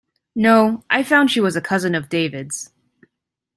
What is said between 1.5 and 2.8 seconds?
a cousin of David's.